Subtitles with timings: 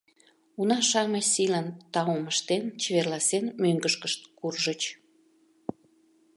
[0.59, 4.81] Уна-шамыч сийлан таум ыштен, чеверласен мӧҥгышкышт куржыч.